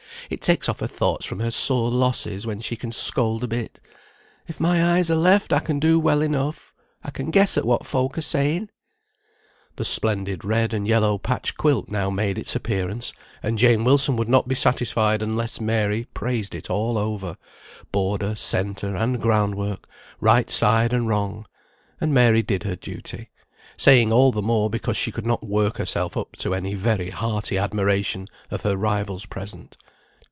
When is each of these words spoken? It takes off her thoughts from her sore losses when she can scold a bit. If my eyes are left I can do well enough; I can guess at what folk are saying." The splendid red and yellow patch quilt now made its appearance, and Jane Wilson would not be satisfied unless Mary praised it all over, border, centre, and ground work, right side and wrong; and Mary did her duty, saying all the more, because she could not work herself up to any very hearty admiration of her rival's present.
It 0.29 0.39
takes 0.39 0.69
off 0.69 0.79
her 0.79 0.87
thoughts 0.87 1.25
from 1.25 1.41
her 1.41 1.51
sore 1.51 1.89
losses 1.91 2.47
when 2.47 2.61
she 2.61 2.77
can 2.77 2.93
scold 2.93 3.43
a 3.43 3.49
bit. 3.49 3.81
If 4.47 4.61
my 4.61 4.93
eyes 4.95 5.11
are 5.11 5.15
left 5.17 5.51
I 5.51 5.59
can 5.59 5.77
do 5.77 5.99
well 5.99 6.21
enough; 6.21 6.73
I 7.03 7.11
can 7.11 7.31
guess 7.31 7.57
at 7.57 7.65
what 7.65 7.85
folk 7.85 8.17
are 8.17 8.21
saying." 8.21 8.69
The 9.75 9.83
splendid 9.83 10.45
red 10.45 10.73
and 10.73 10.87
yellow 10.87 11.17
patch 11.17 11.57
quilt 11.57 11.89
now 11.89 12.09
made 12.09 12.37
its 12.37 12.55
appearance, 12.55 13.11
and 13.43 13.57
Jane 13.57 13.83
Wilson 13.83 14.15
would 14.15 14.29
not 14.29 14.47
be 14.47 14.55
satisfied 14.55 15.21
unless 15.21 15.59
Mary 15.59 16.05
praised 16.13 16.55
it 16.55 16.69
all 16.69 16.97
over, 16.97 17.35
border, 17.91 18.33
centre, 18.33 18.95
and 18.95 19.19
ground 19.21 19.55
work, 19.55 19.85
right 20.21 20.49
side 20.49 20.93
and 20.93 21.09
wrong; 21.09 21.45
and 21.99 22.13
Mary 22.13 22.41
did 22.43 22.63
her 22.63 22.77
duty, 22.77 23.31
saying 23.75 24.13
all 24.13 24.31
the 24.31 24.41
more, 24.41 24.69
because 24.69 24.95
she 24.95 25.11
could 25.11 25.25
not 25.25 25.45
work 25.45 25.75
herself 25.75 26.15
up 26.15 26.33
to 26.37 26.55
any 26.55 26.73
very 26.73 27.09
hearty 27.09 27.57
admiration 27.57 28.29
of 28.49 28.61
her 28.61 28.77
rival's 28.77 29.25
present. 29.25 29.75